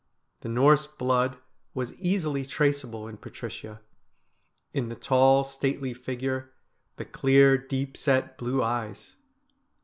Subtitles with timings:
[0.39, 1.37] The Norse blood
[1.75, 3.81] was easily traceable in Patricia—
[4.73, 6.51] in the tall, stately figure,
[6.95, 9.15] the clear, deep set blue eyes.